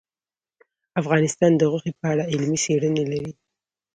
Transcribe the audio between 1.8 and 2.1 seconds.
په